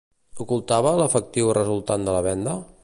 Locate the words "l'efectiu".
1.01-1.53